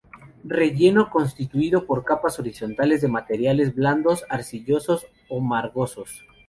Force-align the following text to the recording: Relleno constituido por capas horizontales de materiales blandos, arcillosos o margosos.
Relleno 0.45 1.11
constituido 1.11 1.85
por 1.85 2.03
capas 2.03 2.39
horizontales 2.39 3.01
de 3.01 3.07
materiales 3.07 3.75
blandos, 3.75 4.25
arcillosos 4.31 5.05
o 5.29 5.39
margosos. 5.41 6.25